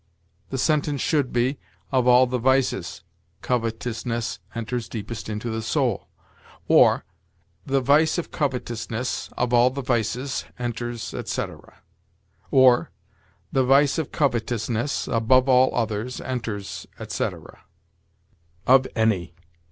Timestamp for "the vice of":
7.67-8.31, 13.51-14.11